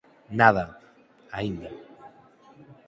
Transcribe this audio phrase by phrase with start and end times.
[0.39, 0.65] Nada.
[1.39, 1.71] Aínda.